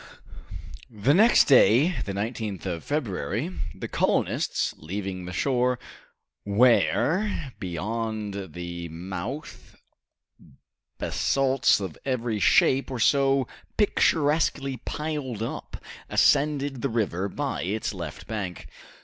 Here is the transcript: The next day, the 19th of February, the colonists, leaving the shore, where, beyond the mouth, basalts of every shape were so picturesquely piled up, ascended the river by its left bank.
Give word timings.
The 0.89 1.13
next 1.13 1.45
day, 1.45 2.01
the 2.05 2.11
19th 2.11 2.65
of 2.65 2.83
February, 2.83 3.53
the 3.75 3.87
colonists, 3.87 4.73
leaving 4.77 5.25
the 5.25 5.31
shore, 5.31 5.77
where, 6.43 7.53
beyond 7.59 8.53
the 8.53 8.89
mouth, 8.89 9.75
basalts 10.97 11.79
of 11.79 11.99
every 12.03 12.39
shape 12.39 12.89
were 12.89 12.99
so 12.99 13.47
picturesquely 13.77 14.77
piled 14.77 15.43
up, 15.43 15.77
ascended 16.09 16.81
the 16.81 16.89
river 16.89 17.29
by 17.29 17.61
its 17.61 17.93
left 17.93 18.25
bank. 18.25 18.67